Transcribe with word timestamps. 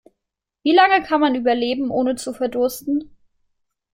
Wie 0.63 0.73
lange 0.73 1.03
kann 1.03 1.21
man 1.21 1.35
überleben, 1.35 1.91
ohne 1.91 2.15
zu 2.15 2.33
verdursten? 2.33 3.13